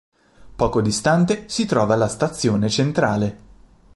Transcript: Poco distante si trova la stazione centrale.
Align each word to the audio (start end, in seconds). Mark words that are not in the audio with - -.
Poco 0.55 0.81
distante 0.81 1.47
si 1.47 1.67
trova 1.67 1.93
la 1.95 2.07
stazione 2.07 2.69
centrale. 2.69 3.37